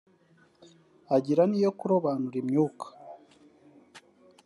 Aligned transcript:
agira 1.15 1.41
niyo 1.47 1.71
kurobanura 1.79 2.37
imyuka 2.43 2.85